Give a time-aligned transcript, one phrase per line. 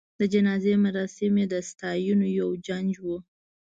[0.19, 3.05] د جنازې مراسم یې د ستاینو یو جنج و.